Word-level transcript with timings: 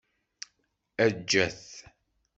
Ajjat! 1.05 1.63